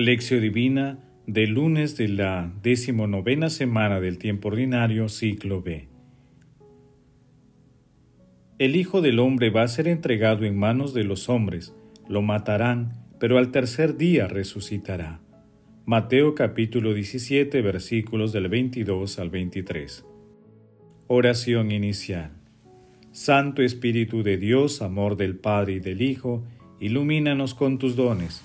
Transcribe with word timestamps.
Lección 0.00 0.42
Divina 0.42 1.00
del 1.26 1.54
lunes 1.54 1.96
de 1.96 2.06
la 2.06 2.52
decimonovena 2.62 3.50
semana 3.50 3.98
del 3.98 4.18
tiempo 4.18 4.46
ordinario, 4.46 5.08
ciclo 5.08 5.60
B. 5.60 5.88
El 8.60 8.76
Hijo 8.76 9.00
del 9.00 9.18
Hombre 9.18 9.50
va 9.50 9.62
a 9.62 9.66
ser 9.66 9.88
entregado 9.88 10.44
en 10.44 10.56
manos 10.56 10.94
de 10.94 11.02
los 11.02 11.28
hombres, 11.28 11.74
lo 12.08 12.22
matarán, 12.22 12.92
pero 13.18 13.38
al 13.38 13.50
tercer 13.50 13.96
día 13.96 14.28
resucitará. 14.28 15.18
Mateo 15.84 16.36
capítulo 16.36 16.94
17 16.94 17.60
versículos 17.60 18.32
del 18.32 18.48
22 18.48 19.18
al 19.18 19.30
23. 19.30 20.06
Oración 21.08 21.72
inicial. 21.72 22.30
Santo 23.10 23.62
Espíritu 23.62 24.22
de 24.22 24.36
Dios, 24.36 24.80
amor 24.80 25.16
del 25.16 25.34
Padre 25.34 25.72
y 25.72 25.80
del 25.80 26.02
Hijo, 26.02 26.44
ilumínanos 26.78 27.54
con 27.54 27.80
tus 27.80 27.96
dones 27.96 28.44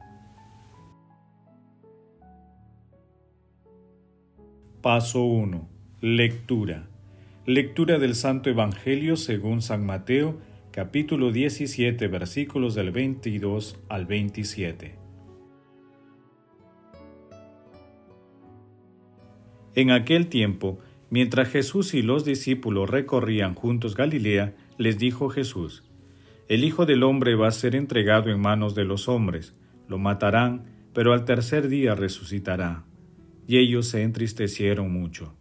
Paso 4.81 5.21
1. 5.25 5.69
Lectura. 6.01 6.87
Lectura 7.45 7.99
del 7.99 8.15
Santo 8.15 8.49
Evangelio 8.49 9.15
según 9.15 9.61
San 9.61 9.85
Mateo, 9.85 10.39
capítulo 10.71 11.31
17, 11.31 12.07
versículos 12.07 12.73
del 12.73 12.89
22 12.89 13.77
al 13.89 14.07
27. 14.07 14.95
En 19.75 19.91
aquel 19.91 20.25
tiempo, 20.29 20.79
mientras 21.11 21.49
Jesús 21.49 21.93
y 21.93 22.01
los 22.01 22.25
discípulos 22.25 22.89
recorrían 22.89 23.53
juntos 23.53 23.95
Galilea, 23.95 24.55
les 24.79 24.97
dijo 24.97 25.29
Jesús, 25.29 25.83
El 26.47 26.63
Hijo 26.63 26.87
del 26.87 27.03
Hombre 27.03 27.35
va 27.35 27.49
a 27.49 27.51
ser 27.51 27.75
entregado 27.75 28.31
en 28.31 28.41
manos 28.41 28.73
de 28.73 28.85
los 28.85 29.07
hombres, 29.07 29.55
lo 29.87 29.99
matarán, 29.99 30.63
pero 30.91 31.13
al 31.13 31.23
tercer 31.23 31.67
día 31.67 31.93
resucitará 31.93 32.85
y 33.47 33.57
ellos 33.57 33.87
se 33.87 34.03
entristecieron 34.03 34.91
mucho. 34.91 35.33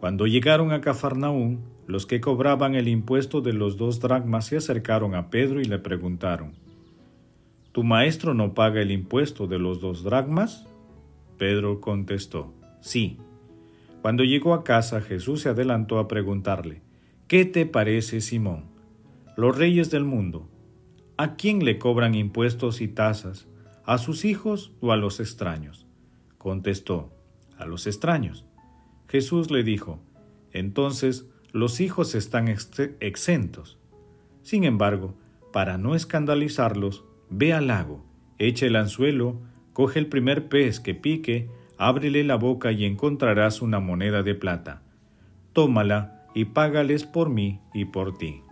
Cuando 0.00 0.26
llegaron 0.26 0.72
a 0.72 0.80
Cafarnaún, 0.80 1.64
los 1.86 2.06
que 2.06 2.20
cobraban 2.20 2.74
el 2.74 2.88
impuesto 2.88 3.40
de 3.40 3.52
los 3.52 3.76
dos 3.76 4.00
dracmas 4.00 4.46
se 4.46 4.56
acercaron 4.56 5.14
a 5.14 5.30
Pedro 5.30 5.60
y 5.60 5.64
le 5.64 5.78
preguntaron, 5.78 6.52
¿Tu 7.72 7.82
maestro 7.82 8.34
no 8.34 8.54
paga 8.54 8.80
el 8.80 8.90
impuesto 8.90 9.46
de 9.46 9.58
los 9.58 9.80
dos 9.80 10.04
dracmas? 10.04 10.66
Pedro 11.38 11.80
contestó, 11.80 12.54
sí. 12.80 13.18
Cuando 14.00 14.22
llegó 14.22 14.54
a 14.54 14.62
casa, 14.62 15.00
Jesús 15.00 15.40
se 15.40 15.48
adelantó 15.48 15.98
a 15.98 16.06
preguntarle, 16.06 16.82
¿qué 17.26 17.44
te 17.44 17.66
parece, 17.66 18.20
Simón? 18.20 18.66
Los 19.36 19.58
reyes 19.58 19.90
del 19.90 20.04
mundo, 20.04 20.48
¿a 21.16 21.34
quién 21.34 21.64
le 21.64 21.78
cobran 21.78 22.14
impuestos 22.14 22.80
y 22.80 22.86
tasas? 22.86 23.48
¿A 23.84 23.98
sus 23.98 24.24
hijos 24.24 24.72
o 24.80 24.92
a 24.92 24.96
los 24.96 25.18
extraños? 25.18 25.83
Contestó, 26.44 27.10
a 27.56 27.64
los 27.64 27.86
extraños. 27.86 28.44
Jesús 29.08 29.50
le 29.50 29.62
dijo, 29.62 30.02
entonces 30.52 31.26
los 31.52 31.80
hijos 31.80 32.14
están 32.14 32.48
exentos. 33.00 33.78
Sin 34.42 34.64
embargo, 34.64 35.14
para 35.54 35.78
no 35.78 35.94
escandalizarlos, 35.94 37.02
ve 37.30 37.54
al 37.54 37.68
lago, 37.68 38.04
echa 38.38 38.66
el 38.66 38.76
anzuelo, 38.76 39.40
coge 39.72 39.98
el 39.98 40.08
primer 40.08 40.50
pez 40.50 40.80
que 40.80 40.94
pique, 40.94 41.48
ábrele 41.78 42.22
la 42.24 42.36
boca 42.36 42.72
y 42.72 42.84
encontrarás 42.84 43.62
una 43.62 43.80
moneda 43.80 44.22
de 44.22 44.34
plata. 44.34 44.82
Tómala 45.54 46.26
y 46.34 46.44
págales 46.44 47.04
por 47.04 47.30
mí 47.30 47.62
y 47.72 47.86
por 47.86 48.18
ti. 48.18 48.42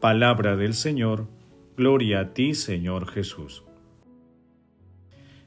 Palabra 0.00 0.56
del 0.56 0.74
Señor, 0.74 1.28
gloria 1.76 2.18
a 2.18 2.34
ti, 2.34 2.54
Señor 2.54 3.06
Jesús. 3.06 3.62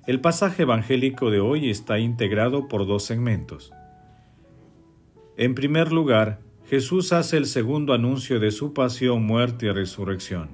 El 0.07 0.21
pasaje 0.21 0.61
evangélico 0.61 1.31
de 1.31 1.39
hoy 1.39 1.71
está 1.71 1.97
integrado 1.97 2.67
por 2.67 2.85
dos 2.85 3.03
segmentos. 3.03 3.73
En 5.35 5.55
primer 5.55 5.91
lugar, 5.91 6.41
Jesús 6.69 7.11
hace 7.11 7.37
el 7.37 7.47
segundo 7.47 7.91
anuncio 7.91 8.39
de 8.39 8.51
su 8.51 8.71
pasión, 8.71 9.23
muerte 9.25 9.65
y 9.65 9.71
resurrección. 9.71 10.49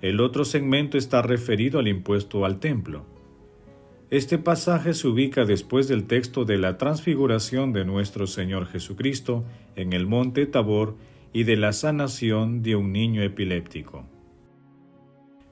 El 0.00 0.18
otro 0.20 0.46
segmento 0.46 0.96
está 0.96 1.20
referido 1.20 1.78
al 1.78 1.88
impuesto 1.88 2.46
al 2.46 2.58
templo. 2.58 3.04
Este 4.08 4.38
pasaje 4.38 4.94
se 4.94 5.08
ubica 5.08 5.44
después 5.44 5.86
del 5.86 6.06
texto 6.06 6.46
de 6.46 6.56
la 6.56 6.78
transfiguración 6.78 7.74
de 7.74 7.84
nuestro 7.84 8.26
Señor 8.26 8.66
Jesucristo 8.66 9.44
en 9.76 9.92
el 9.92 10.06
monte 10.06 10.46
Tabor 10.46 10.96
y 11.34 11.44
de 11.44 11.56
la 11.56 11.74
sanación 11.74 12.62
de 12.62 12.76
un 12.76 12.94
niño 12.94 13.22
epiléptico. 13.22 14.06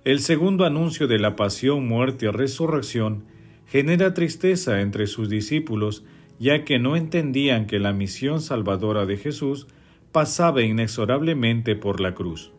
El 0.09 0.21
segundo 0.21 0.65
anuncio 0.65 1.07
de 1.07 1.19
la 1.19 1.37
pasión, 1.37 1.87
muerte 1.87 2.25
y 2.25 2.29
resurrección 2.31 3.25
genera 3.67 4.15
tristeza 4.15 4.81
entre 4.81 5.07
sus 5.07 5.29
discípulos, 5.29 6.03
ya 6.39 6.65
que 6.65 6.79
no 6.79 6.97
entendían 6.97 7.67
que 7.67 7.79
la 7.79 7.93
misión 7.93 8.41
salvadora 8.41 9.05
de 9.05 9.19
Jesús 9.19 9.67
pasaba 10.11 10.63
inexorablemente 10.63 11.77
por 11.77 12.01
la 12.01 12.15
cruz. 12.15 12.53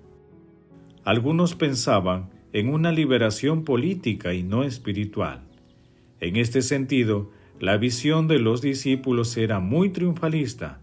Algunos 1.03 1.55
pensaban 1.55 2.29
en 2.53 2.69
una 2.69 2.91
liberación 2.91 3.63
política 3.63 4.35
y 4.35 4.43
no 4.43 4.63
espiritual. 4.63 5.41
En 6.19 6.35
este 6.35 6.61
sentido, 6.61 7.31
la 7.59 7.77
visión 7.77 8.27
de 8.27 8.37
los 8.37 8.61
discípulos 8.61 9.35
era 9.37 9.59
muy 9.59 9.89
triunfalista. 9.89 10.81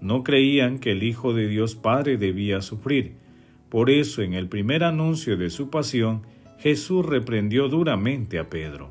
No 0.00 0.24
creían 0.24 0.80
que 0.80 0.90
el 0.90 1.04
Hijo 1.04 1.32
de 1.32 1.46
Dios 1.46 1.76
Padre 1.76 2.16
debía 2.16 2.60
sufrir, 2.60 3.12
por 3.68 3.90
eso, 3.90 4.22
en 4.22 4.34
el 4.34 4.48
primer 4.48 4.84
anuncio 4.84 5.36
de 5.36 5.50
su 5.50 5.70
pasión, 5.70 6.22
Jesús 6.58 7.04
reprendió 7.04 7.68
duramente 7.68 8.38
a 8.38 8.48
Pedro. 8.48 8.88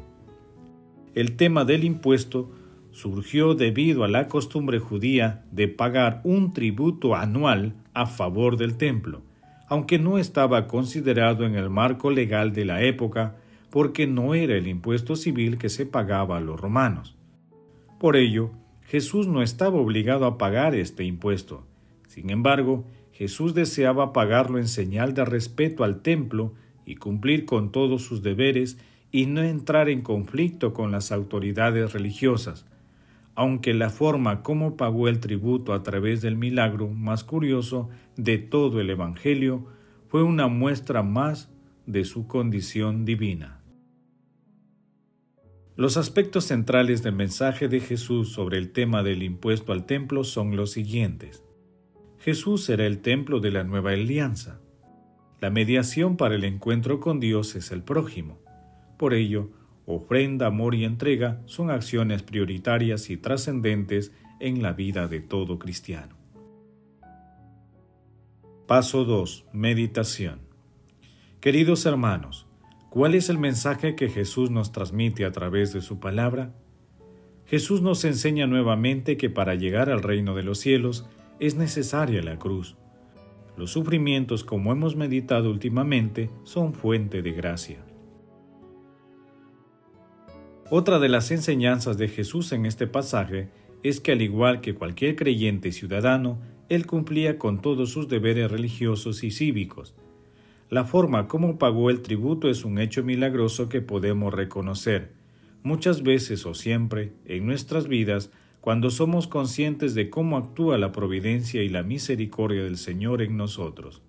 El 1.16 1.36
tema 1.36 1.66
del 1.66 1.84
impuesto 1.84 2.52
surgió 2.92 3.56
debido 3.56 4.04
a 4.04 4.08
la 4.08 4.28
costumbre 4.28 4.80
judía 4.80 5.46
de 5.52 5.68
pagar 5.68 6.22
un 6.24 6.54
tributo 6.54 7.16
anual 7.16 7.74
a 7.94 8.06
favor 8.06 8.58
del 8.58 8.78
templo, 8.78 9.22
aunque 9.68 10.00
no 10.00 10.18
estaba 10.18 10.68
considerado 10.68 11.46
en 11.46 11.56
el 11.56 11.70
marco 11.70 12.12
legal 12.12 12.54
de 12.54 12.66
la 12.66 12.82
época 12.84 13.36
porque 13.70 14.08
no 14.08 14.34
era 14.34 14.56
el 14.56 14.68
impuesto 14.68 15.16
civil 15.16 15.58
que 15.58 15.70
se 15.70 15.86
pagaba 15.86 16.38
a 16.38 16.42
los 16.42 16.60
romanos. 16.60 17.16
Por 18.00 18.16
ello, 18.16 18.52
Jesús 18.84 19.28
no 19.28 19.42
estaba 19.42 19.78
obligado 19.78 20.26
a 20.26 20.38
pagar 20.38 20.74
este 20.74 21.04
impuesto. 21.04 21.66
Sin 22.08 22.30
embargo, 22.30 22.86
Jesús 23.18 23.56
deseaba 23.56 24.14
pagarlo 24.14 24.60
en 24.60 24.68
señal 24.68 25.16
de 25.16 25.26
respeto 25.26 25.84
al 25.84 26.04
templo 26.04 26.54
y 26.86 26.98
cumplir 26.98 27.46
con 27.46 27.72
todos 27.72 28.04
sus 28.04 28.22
deberes 28.22 28.78
y 29.12 29.26
no 29.26 29.42
entrar 29.42 29.90
en 29.90 30.04
conflicto 30.04 30.72
con 30.72 30.92
las 30.92 31.12
autoridades 31.12 31.94
religiosas, 31.94 32.68
aunque 33.34 33.74
la 33.74 33.90
forma 33.90 34.44
como 34.44 34.78
pagó 34.78 35.08
el 35.08 35.20
tributo 35.20 35.74
a 35.74 35.82
través 35.82 36.22
del 36.22 36.38
milagro 36.38 36.90
más 36.90 37.24
curioso 37.24 37.90
de 38.18 38.38
todo 38.38 38.82
el 38.82 38.92
Evangelio 38.92 39.66
fue 40.10 40.22
una 40.22 40.48
muestra 40.48 41.02
más 41.02 41.50
de 41.88 42.06
su 42.06 42.28
condición 42.28 43.04
divina. 43.04 43.64
Los 45.76 45.98
aspectos 45.98 46.46
centrales 46.46 47.02
del 47.02 47.16
mensaje 47.16 47.68
de 47.68 47.80
Jesús 47.80 48.32
sobre 48.32 48.60
el 48.60 48.72
tema 48.72 49.02
del 49.02 49.24
impuesto 49.24 49.72
al 49.72 49.88
templo 49.88 50.24
son 50.24 50.56
los 50.56 50.70
siguientes. 50.70 51.47
Jesús 52.28 52.66
será 52.66 52.86
el 52.86 53.00
templo 53.00 53.40
de 53.40 53.52
la 53.52 53.64
nueva 53.64 53.92
alianza. 53.92 54.60
La 55.40 55.50
mediación 55.50 56.18
para 56.18 56.36
el 56.36 56.44
encuentro 56.44 57.00
con 57.00 57.22
Dios 57.22 57.56
es 57.56 57.72
el 57.72 57.84
prójimo. 57.84 58.38
Por 58.98 59.14
ello, 59.14 59.50
ofrenda, 59.86 60.48
amor 60.48 60.76
y 60.76 60.84
entrega 60.84 61.42
son 61.46 61.72
acciones 61.72 62.24
prioritarias 62.24 63.10
y 63.10 63.16
trascendentes 63.16 64.12
en 64.42 64.62
la 64.62 64.74
vida 64.74 65.08
de 65.08 65.22
todo 65.22 65.58
cristiano. 65.58 66.18
Paso 68.68 69.06
2. 69.06 69.46
Meditación. 69.54 70.42
Queridos 71.40 71.86
hermanos, 71.86 72.46
¿cuál 72.90 73.16
es 73.16 73.30
el 73.30 73.38
mensaje 73.38 73.96
que 73.96 74.10
Jesús 74.10 74.52
nos 74.52 74.74
transmite 74.74 75.24
a 75.24 75.32
través 75.32 75.72
de 75.72 75.80
su 75.80 76.02
palabra? 76.02 76.54
Jesús 77.46 77.82
nos 77.82 78.04
enseña 78.04 78.48
nuevamente 78.48 79.16
que 79.16 79.30
para 79.30 79.56
llegar 79.56 79.90
al 79.90 80.04
reino 80.04 80.36
de 80.36 80.44
los 80.44 80.60
cielos 80.60 81.08
es 81.40 81.56
necesaria 81.56 82.22
la 82.22 82.40
cruz. 82.40 82.76
Los 83.58 83.72
sufrimientos, 83.72 84.44
como 84.44 84.72
hemos 84.72 84.96
meditado 84.96 85.50
últimamente, 85.50 86.30
son 86.44 86.74
fuente 86.74 87.22
de 87.22 87.32
gracia. 87.32 87.84
Otra 90.70 91.00
de 91.00 91.10
las 91.10 91.32
enseñanzas 91.32 91.98
de 91.98 92.08
Jesús 92.08 92.52
en 92.52 92.66
este 92.66 92.88
pasaje 92.88 93.50
es 93.84 94.00
que 94.00 94.12
al 94.12 94.22
igual 94.22 94.62
que 94.62 94.76
cualquier 94.76 95.16
creyente 95.16 95.72
ciudadano, 95.72 96.40
él 96.70 96.86
cumplía 96.86 97.38
con 97.40 97.62
todos 97.62 97.92
sus 97.92 98.08
deberes 98.08 98.52
religiosos 98.52 99.24
y 99.24 99.32
cívicos. 99.32 99.96
La 100.70 100.84
forma 100.84 101.28
como 101.28 101.58
pagó 101.58 101.90
el 101.90 102.02
tributo 102.02 102.50
es 102.50 102.66
un 102.66 102.80
hecho 102.80 103.04
milagroso 103.04 103.70
que 103.70 103.82
podemos 103.82 104.34
reconocer, 104.34 105.14
muchas 105.64 106.04
veces 106.04 106.46
o 106.46 106.54
siempre, 106.54 107.14
en 107.26 107.46
nuestras 107.46 107.88
vidas, 107.88 108.32
cuando 108.68 108.90
somos 108.90 109.28
conscientes 109.28 109.96
de 109.96 110.10
cómo 110.10 110.36
actúa 110.36 110.78
la 110.78 110.92
providencia 110.92 111.64
y 111.64 111.70
la 111.70 111.84
misericordia 111.84 112.66
del 112.66 112.76
Señor 112.76 113.22
en 113.22 113.38
nosotros. 113.38 114.02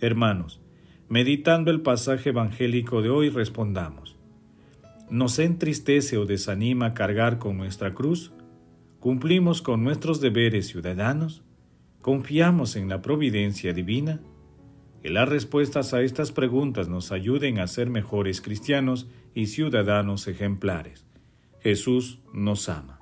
Hermanos, 0.00 0.60
meditando 1.08 1.70
el 1.70 1.80
pasaje 1.82 2.30
evangélico 2.30 3.00
de 3.00 3.10
hoy, 3.10 3.28
respondamos. 3.28 4.16
¿Nos 5.08 5.38
entristece 5.38 6.18
o 6.18 6.26
desanima 6.26 6.94
cargar 6.94 7.38
con 7.38 7.56
nuestra 7.56 7.94
cruz? 7.94 8.32
¿Cumplimos 8.98 9.62
con 9.62 9.84
nuestros 9.84 10.20
deberes 10.20 10.66
ciudadanos? 10.66 11.44
¿Confiamos 12.00 12.74
en 12.74 12.88
la 12.88 13.02
providencia 13.02 13.72
divina? 13.72 14.20
Que 15.00 15.10
las 15.10 15.28
respuestas 15.28 15.94
a 15.94 16.02
estas 16.02 16.32
preguntas 16.32 16.88
nos 16.88 17.12
ayuden 17.12 17.60
a 17.60 17.68
ser 17.68 17.88
mejores 17.88 18.40
cristianos 18.40 19.08
y 19.32 19.46
ciudadanos 19.46 20.26
ejemplares. 20.26 21.06
Jesús 21.60 22.18
nos 22.32 22.68
ama. 22.68 22.97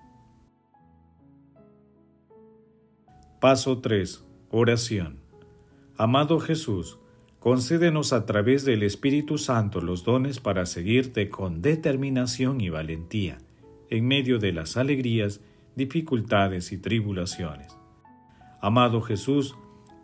Paso 3.47 3.79
3. 3.79 4.25
Oración. 4.51 5.21
Amado 5.97 6.41
Jesús, 6.41 6.99
concédenos 7.39 8.13
a 8.13 8.27
través 8.27 8.65
del 8.65 8.83
Espíritu 8.83 9.39
Santo 9.39 9.81
los 9.81 10.03
dones 10.03 10.41
para 10.41 10.67
seguirte 10.67 11.29
con 11.29 11.63
determinación 11.63 12.61
y 12.61 12.71
valentía 12.71 13.39
en 13.89 14.09
medio 14.09 14.41
de 14.41 14.51
las 14.51 14.77
alegrías 14.77 15.43
dificultades 15.77 16.73
y 16.73 16.79
tribulaciones. 16.79 17.79
Amado 18.61 19.01
Jesús, 19.01 19.55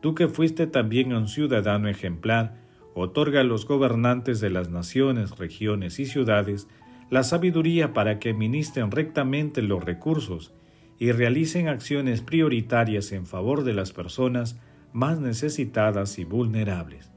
tú 0.00 0.14
que 0.14 0.28
fuiste 0.28 0.68
también 0.68 1.12
un 1.12 1.26
ciudadano 1.26 1.88
ejemplar, 1.88 2.62
otorga 2.94 3.40
a 3.40 3.42
los 3.42 3.66
gobernantes 3.66 4.38
de 4.38 4.50
las 4.50 4.70
naciones, 4.70 5.36
regiones 5.36 5.98
y 5.98 6.06
ciudades 6.06 6.68
la 7.10 7.24
sabiduría 7.24 7.92
para 7.92 8.20
que 8.20 8.30
administren 8.30 8.92
rectamente 8.92 9.62
los 9.62 9.82
recursos 9.82 10.52
y 10.98 11.12
realicen 11.12 11.68
acciones 11.68 12.20
prioritarias 12.20 13.12
en 13.12 13.26
favor 13.26 13.64
de 13.64 13.74
las 13.74 13.92
personas 13.92 14.58
más 14.92 15.20
necesitadas 15.20 16.18
y 16.18 16.24
vulnerables. 16.24 17.10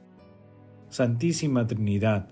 Santísima 0.90 1.68
Trinidad, 1.68 2.30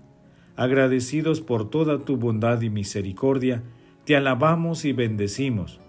agradecidos 0.56 1.40
por 1.40 1.70
toda 1.70 2.04
tu 2.04 2.16
bondad 2.16 2.60
y 2.62 2.70
misericordia, 2.70 3.62
te 4.04 4.16
alabamos 4.16 4.84
y 4.84 4.92
bendecimos 4.92 5.80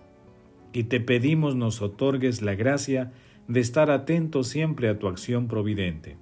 y 0.74 0.84
te 0.86 1.00
pedimos 1.00 1.56
nos 1.56 1.82
otorgues 1.82 2.42
la 2.42 2.56
gracia 2.56 3.14
de 3.48 3.60
estar 3.60 3.92
atentos 3.92 4.48
siempre 4.48 4.90
a 4.90 5.00
tu 5.00 5.08
acción 5.08 5.48
providente. 5.48 6.18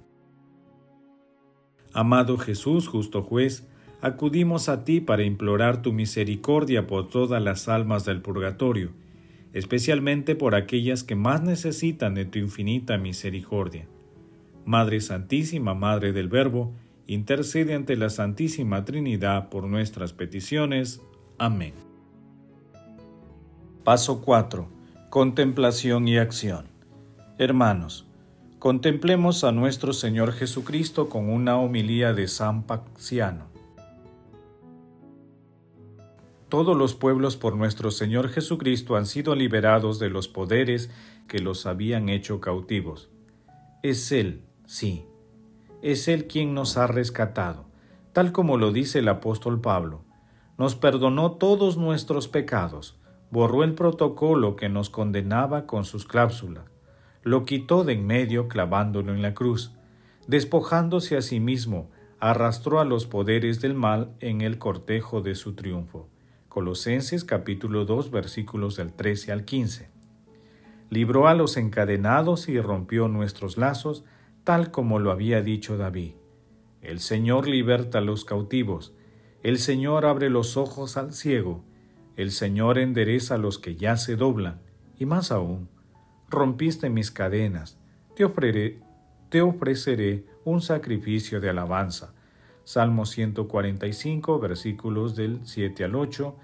Amado 1.92 2.38
Jesús, 2.38 2.88
justo 2.88 3.22
juez, 3.22 3.68
acudimos 4.00 4.68
a 4.68 4.84
ti 4.84 5.00
para 5.00 5.24
implorar 5.24 5.82
tu 5.82 5.92
misericordia 5.92 6.86
por 6.86 7.08
todas 7.08 7.42
las 7.42 7.68
almas 7.68 8.04
del 8.04 8.20
purgatorio, 8.20 8.92
especialmente 9.54 10.34
por 10.34 10.54
aquellas 10.54 11.04
que 11.04 11.14
más 11.14 11.42
necesitan 11.42 12.14
de 12.14 12.26
tu 12.26 12.38
infinita 12.38 12.98
misericordia. 12.98 13.86
Madre 14.66 15.00
Santísima, 15.00 15.74
Madre 15.74 16.12
del 16.12 16.28
Verbo, 16.28 16.72
intercede 17.06 17.74
ante 17.74 17.96
la 17.96 18.10
Santísima 18.10 18.84
Trinidad 18.84 19.48
por 19.50 19.64
nuestras 19.64 20.12
peticiones. 20.12 21.00
Amén. 21.38 21.74
Paso 23.84 24.22
4. 24.22 24.68
Contemplación 25.08 26.08
y 26.08 26.18
acción. 26.18 26.66
Hermanos, 27.38 28.06
contemplemos 28.58 29.44
a 29.44 29.52
nuestro 29.52 29.92
Señor 29.92 30.32
Jesucristo 30.32 31.08
con 31.08 31.28
una 31.28 31.58
homilía 31.58 32.12
de 32.12 32.26
San 32.26 32.64
Paxiano. 32.64 33.53
Todos 36.54 36.76
los 36.76 36.94
pueblos 36.94 37.36
por 37.36 37.56
nuestro 37.56 37.90
Señor 37.90 38.28
Jesucristo 38.28 38.94
han 38.94 39.06
sido 39.06 39.34
liberados 39.34 39.98
de 39.98 40.08
los 40.08 40.28
poderes 40.28 40.88
que 41.26 41.40
los 41.40 41.66
habían 41.66 42.08
hecho 42.08 42.40
cautivos. 42.40 43.10
Es 43.82 44.12
Él, 44.12 44.44
sí, 44.64 45.04
es 45.82 46.06
Él 46.06 46.28
quien 46.28 46.54
nos 46.54 46.76
ha 46.76 46.86
rescatado, 46.86 47.64
tal 48.12 48.30
como 48.30 48.56
lo 48.56 48.70
dice 48.70 49.00
el 49.00 49.08
apóstol 49.08 49.60
Pablo. 49.60 50.04
Nos 50.56 50.76
perdonó 50.76 51.32
todos 51.32 51.76
nuestros 51.76 52.28
pecados 52.28 53.00
borró 53.32 53.64
el 53.64 53.74
protocolo 53.74 54.54
que 54.54 54.68
nos 54.68 54.90
condenaba 54.90 55.66
con 55.66 55.84
sus 55.84 56.06
cláusulas, 56.06 56.66
lo 57.24 57.42
quitó 57.42 57.82
de 57.82 57.94
en 57.94 58.06
medio 58.06 58.46
clavándolo 58.46 59.12
en 59.12 59.22
la 59.22 59.34
cruz, 59.34 59.72
despojándose 60.28 61.16
a 61.16 61.20
sí 61.20 61.40
mismo, 61.40 61.90
arrastró 62.20 62.78
a 62.78 62.84
los 62.84 63.06
poderes 63.06 63.60
del 63.60 63.74
mal 63.74 64.14
en 64.20 64.40
el 64.40 64.58
cortejo 64.58 65.20
de 65.20 65.34
su 65.34 65.56
triunfo. 65.56 66.13
Colosenses 66.54 67.24
capítulo 67.24 67.84
2 67.84 68.12
versículos 68.12 68.76
del 68.76 68.92
13 68.92 69.32
al 69.32 69.44
15. 69.44 69.88
Libró 70.88 71.26
a 71.26 71.34
los 71.34 71.56
encadenados 71.56 72.48
y 72.48 72.60
rompió 72.60 73.08
nuestros 73.08 73.56
lazos, 73.56 74.04
tal 74.44 74.70
como 74.70 75.00
lo 75.00 75.10
había 75.10 75.42
dicho 75.42 75.76
David. 75.76 76.12
El 76.80 77.00
Señor 77.00 77.48
liberta 77.48 77.98
a 77.98 78.02
los 78.02 78.24
cautivos, 78.24 78.94
el 79.42 79.58
Señor 79.58 80.06
abre 80.06 80.30
los 80.30 80.56
ojos 80.56 80.96
al 80.96 81.12
ciego, 81.12 81.64
el 82.14 82.30
Señor 82.30 82.78
endereza 82.78 83.34
a 83.34 83.38
los 83.38 83.58
que 83.58 83.74
ya 83.74 83.96
se 83.96 84.14
doblan, 84.14 84.60
y 84.96 85.06
más 85.06 85.32
aún, 85.32 85.68
rompiste 86.30 86.88
mis 86.88 87.10
cadenas, 87.10 87.80
te, 88.14 88.78
te 89.28 89.42
ofreceré 89.42 90.24
un 90.44 90.60
sacrificio 90.60 91.40
de 91.40 91.50
alabanza. 91.50 92.13
Salmo 92.64 93.04
145, 93.04 94.38
versículos 94.38 95.14
del 95.14 95.40
7 95.44 95.84
al 95.84 95.94
8, 95.94 96.36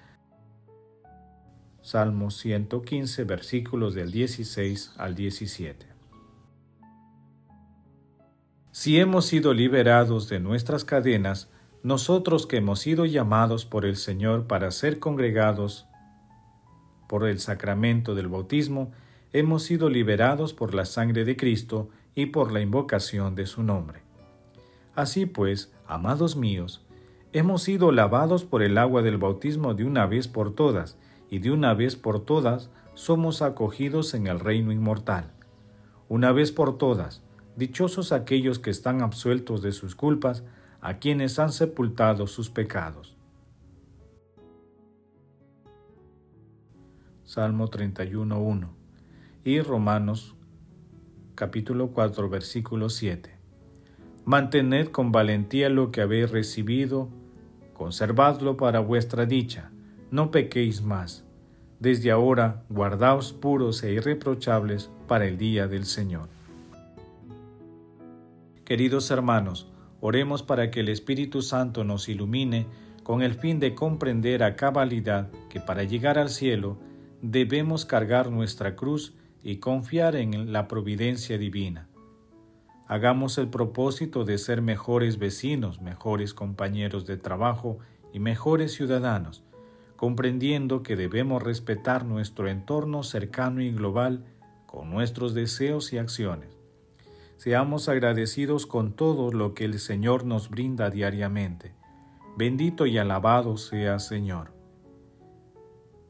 Salmo 1.82 2.30
115, 2.30 3.24
versículos 3.24 3.94
del 3.94 4.12
16 4.12 4.94
al 4.98 5.14
17. 5.14 5.86
Si 8.70 9.00
hemos 9.00 9.26
sido 9.26 9.54
liberados 9.54 10.28
de 10.28 10.40
nuestras 10.40 10.84
cadenas, 10.84 11.50
nosotros 11.82 12.46
que 12.46 12.58
hemos 12.58 12.80
sido 12.80 13.06
llamados 13.06 13.64
por 13.64 13.86
el 13.86 13.96
Señor 13.96 14.46
para 14.46 14.70
ser 14.70 14.98
congregados 14.98 15.86
por 17.08 17.26
el 17.26 17.40
sacramento 17.40 18.14
del 18.14 18.28
bautismo, 18.28 18.92
hemos 19.32 19.62
sido 19.62 19.88
liberados 19.88 20.52
por 20.52 20.74
la 20.74 20.84
sangre 20.84 21.24
de 21.24 21.36
Cristo 21.36 21.88
y 22.14 22.26
por 22.26 22.52
la 22.52 22.60
invocación 22.60 23.34
de 23.34 23.46
su 23.46 23.62
nombre. 23.62 24.02
Así 24.94 25.24
pues, 25.24 25.72
amados 25.90 26.36
míos, 26.36 26.86
hemos 27.32 27.62
sido 27.62 27.90
lavados 27.90 28.44
por 28.44 28.62
el 28.62 28.78
agua 28.78 29.02
del 29.02 29.18
bautismo 29.18 29.74
de 29.74 29.84
una 29.84 30.06
vez 30.06 30.28
por 30.28 30.54
todas, 30.54 30.96
y 31.28 31.40
de 31.40 31.50
una 31.50 31.74
vez 31.74 31.96
por 31.96 32.24
todas 32.24 32.70
somos 32.94 33.42
acogidos 33.42 34.14
en 34.14 34.28
el 34.28 34.38
reino 34.38 34.70
inmortal. 34.70 35.32
Una 36.08 36.30
vez 36.30 36.52
por 36.52 36.78
todas, 36.78 37.22
dichosos 37.56 38.12
aquellos 38.12 38.60
que 38.60 38.70
están 38.70 39.02
absueltos 39.02 39.62
de 39.62 39.72
sus 39.72 39.96
culpas, 39.96 40.44
a 40.80 40.98
quienes 40.98 41.38
han 41.40 41.52
sepultado 41.52 42.26
sus 42.26 42.50
pecados. 42.50 43.16
Salmo 47.24 47.68
31.1 47.68 48.68
y 49.44 49.60
Romanos 49.60 50.34
capítulo 51.34 51.88
4 51.88 52.28
versículo 52.28 52.88
7. 52.88 53.39
Mantened 54.24 54.88
con 54.88 55.12
valentía 55.12 55.68
lo 55.68 55.90
que 55.90 56.02
habéis 56.02 56.30
recibido, 56.30 57.08
conservadlo 57.72 58.56
para 58.56 58.80
vuestra 58.80 59.26
dicha, 59.26 59.70
no 60.10 60.30
pequéis 60.30 60.82
más. 60.82 61.24
Desde 61.78 62.10
ahora 62.10 62.62
guardaos 62.68 63.32
puros 63.32 63.82
e 63.82 63.92
irreprochables 63.92 64.90
para 65.08 65.26
el 65.26 65.38
día 65.38 65.66
del 65.66 65.86
Señor. 65.86 66.28
Queridos 68.64 69.10
hermanos, 69.10 69.70
Oremos 70.00 70.42
para 70.42 70.70
que 70.70 70.80
el 70.80 70.88
Espíritu 70.88 71.42
Santo 71.42 71.84
nos 71.84 72.08
ilumine 72.08 72.66
con 73.02 73.22
el 73.22 73.34
fin 73.34 73.60
de 73.60 73.74
comprender 73.74 74.42
a 74.42 74.56
cabalidad 74.56 75.30
que 75.50 75.60
para 75.60 75.84
llegar 75.84 76.18
al 76.18 76.30
cielo 76.30 76.78
debemos 77.20 77.84
cargar 77.84 78.30
nuestra 78.30 78.76
cruz 78.76 79.14
y 79.42 79.56
confiar 79.56 80.16
en 80.16 80.52
la 80.52 80.68
providencia 80.68 81.36
divina. 81.36 81.86
Hagamos 82.90 83.38
el 83.38 83.46
propósito 83.46 84.24
de 84.24 84.36
ser 84.36 84.62
mejores 84.62 85.20
vecinos, 85.20 85.80
mejores 85.80 86.34
compañeros 86.34 87.06
de 87.06 87.16
trabajo 87.16 87.78
y 88.12 88.18
mejores 88.18 88.72
ciudadanos, 88.72 89.44
comprendiendo 89.94 90.82
que 90.82 90.96
debemos 90.96 91.40
respetar 91.40 92.04
nuestro 92.04 92.48
entorno 92.48 93.04
cercano 93.04 93.62
y 93.62 93.70
global 93.70 94.24
con 94.66 94.90
nuestros 94.90 95.34
deseos 95.34 95.92
y 95.92 95.98
acciones. 95.98 96.58
Seamos 97.36 97.88
agradecidos 97.88 98.66
con 98.66 98.94
todo 98.94 99.30
lo 99.30 99.54
que 99.54 99.66
el 99.66 99.78
Señor 99.78 100.24
nos 100.24 100.50
brinda 100.50 100.90
diariamente. 100.90 101.72
Bendito 102.36 102.86
y 102.86 102.98
alabado 102.98 103.56
sea 103.56 104.00
Señor. 104.00 104.50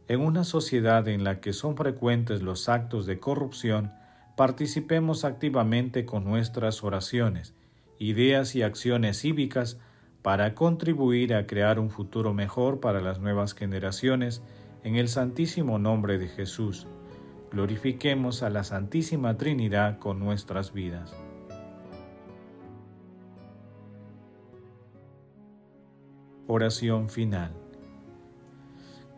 En 0.09 0.23
una 0.23 0.45
sociedad 0.45 1.07
en 1.09 1.25
la 1.25 1.43
que 1.43 1.53
son 1.53 1.77
frecuentes 1.77 2.41
los 2.41 2.71
actos 2.71 3.05
de 3.05 3.21
corrupción, 3.21 3.93
participemos 4.41 5.27
activamente 5.27 6.07
con 6.07 6.25
nuestras 6.25 6.83
oraciones, 6.83 7.53
ideas 7.99 8.57
y 8.57 8.63
acciones 8.63 9.21
cívicas 9.21 9.79
para 10.23 10.55
contribuir 10.55 11.35
a 11.35 11.47
crear 11.47 11.79
un 11.79 11.91
futuro 11.91 12.33
mejor 12.33 12.81
para 12.81 13.03
las 13.03 13.21
nuevas 13.21 13.53
generaciones 13.53 14.43
en 14.83 14.97
el 14.97 15.09
santísimo 15.09 15.79
nombre 15.79 16.17
de 16.17 16.29
Jesús. 16.29 16.87
Glorifiquemos 17.53 18.43
a 18.43 18.49
la 18.49 18.65
Santísima 18.65 19.37
Trinidad 19.37 19.99
con 19.99 20.19
nuestras 20.19 20.73
vidas. 20.73 21.15
Oración 26.47 27.11
final. 27.11 27.53